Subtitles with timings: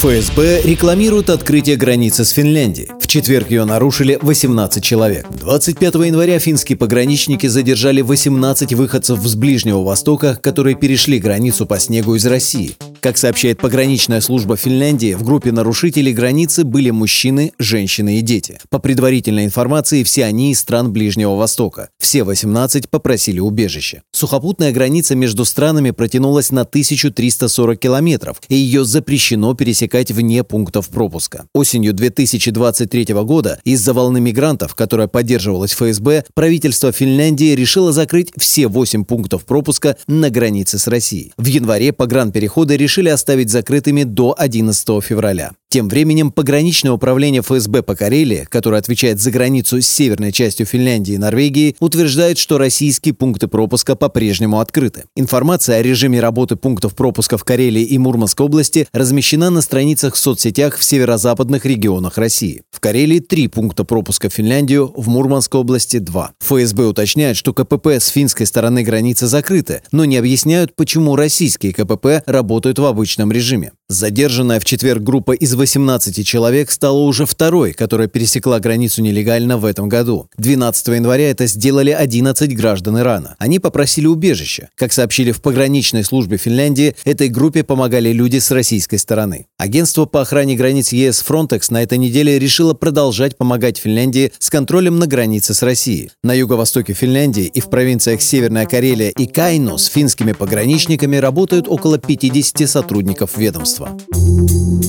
[0.00, 2.88] ФСБ рекламирует открытие границы с Финляндией.
[2.98, 5.26] В четверг ее нарушили 18 человек.
[5.30, 12.14] 25 января финские пограничники задержали 18 выходцев с Ближнего Востока, которые перешли границу по снегу
[12.14, 12.76] из России.
[13.00, 18.58] Как сообщает пограничная служба Финляндии, в группе нарушителей границы были мужчины, женщины и дети.
[18.70, 21.90] По предварительной информации, все они из стран Ближнего Востока.
[21.98, 24.02] Все 18 попросили убежище.
[24.12, 31.46] Сухопутная граница между странами протянулась на 1340 километров, и ее запрещено пересекать вне пунктов пропуска.
[31.54, 39.04] Осенью 2023 года из-за волны мигрантов, которая поддерживалась ФСБ, правительство Финляндии решило закрыть все 8
[39.04, 41.32] пунктов пропуска на границе с Россией.
[41.36, 45.52] В январе погранпереходы решили оставить закрытыми до 11 февраля.
[45.72, 51.14] Тем временем пограничное управление ФСБ по Карелии, которое отвечает за границу с северной частью Финляндии
[51.14, 55.04] и Норвегии, утверждает, что российские пункты пропуска по-прежнему открыты.
[55.14, 60.18] Информация о режиме работы пунктов пропуска в Карелии и Мурманской области размещена на страницах в
[60.18, 62.62] соцсетях в северо-западных регионах России.
[62.72, 66.32] В Карелии три пункта пропуска в Финляндию, в Мурманской области два.
[66.40, 72.24] ФСБ уточняет, что КПП с финской стороны границы закрыты, но не объясняют, почему российские КПП
[72.26, 73.70] работают в обычном режиме.
[73.90, 79.64] Задержанная в четверг группа из 18 человек стала уже второй, которая пересекла границу нелегально в
[79.64, 80.28] этом году.
[80.38, 83.34] 12 января это сделали 11 граждан Ирана.
[83.40, 84.68] Они попросили убежища.
[84.76, 89.48] Как сообщили в пограничной службе Финляндии, этой группе помогали люди с российской стороны.
[89.58, 95.00] Агентство по охране границ ЕС Frontex на этой неделе решило продолжать помогать Финляндии с контролем
[95.00, 96.12] на границе с Россией.
[96.22, 101.98] На юго-востоке Финляндии и в провинциях Северная Карелия и Кайну с финскими пограничниками работают около
[101.98, 103.79] 50 сотрудников ведомства.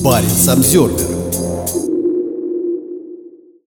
[0.02, 1.11] Баренц Обзервер.